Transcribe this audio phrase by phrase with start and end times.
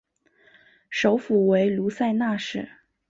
[0.89, 2.67] 首府为卢塞纳市。